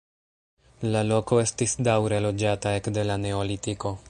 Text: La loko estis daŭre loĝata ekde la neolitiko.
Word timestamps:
La 0.95 1.03
loko 1.09 1.39
estis 1.43 1.77
daŭre 1.91 2.21
loĝata 2.29 2.77
ekde 2.81 3.09
la 3.13 3.23
neolitiko. 3.27 3.99